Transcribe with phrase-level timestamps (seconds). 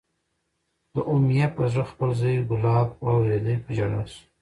[0.93, 4.21] د امیة پر زړه خپل زوی کلاب واورېدی، په ژړا شو